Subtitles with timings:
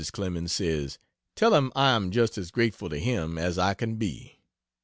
[0.13, 0.97] Clemens says,
[1.35, 4.39] "Tell him I am just as grateful to him as I can be."